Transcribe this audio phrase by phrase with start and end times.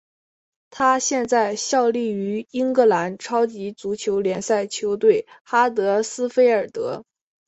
[0.71, 7.05] 他现在效力于英格兰超级足球联赛球队哈德斯菲尔德。